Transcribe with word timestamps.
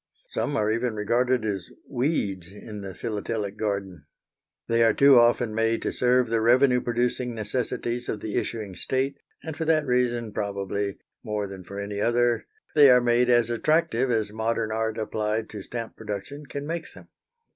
Some 0.25 0.57
are 0.57 0.71
even 0.71 0.95
regarded 0.95 1.45
as 1.45 1.69
weeds 1.87 2.51
in 2.51 2.81
the 2.81 2.95
philatelic 2.95 3.55
garden. 3.55 4.07
They 4.67 4.81
are 4.83 4.95
too 4.95 5.19
often 5.19 5.53
made 5.53 5.83
to 5.83 5.91
serve 5.93 6.27
the 6.29 6.41
revenue 6.41 6.81
producing 6.81 7.35
necessities 7.35 8.09
of 8.09 8.19
the 8.19 8.35
issuing 8.35 8.75
state, 8.75 9.19
and 9.43 9.55
for 9.55 9.65
that 9.65 9.85
reason 9.85 10.33
probably, 10.33 10.97
more 11.23 11.45
than 11.45 11.63
for 11.63 11.79
any 11.79 12.01
other, 12.01 12.47
they 12.73 12.89
are 12.89 12.99
made 12.99 13.29
as 13.29 13.51
attractive 13.51 14.09
as 14.09 14.33
modern 14.33 14.71
art 14.71 14.97
applied 14.97 15.51
to 15.51 15.61
stamp 15.61 15.95
production 15.95 16.47
can 16.47 16.65
make 16.65 16.91
them. 16.93 17.09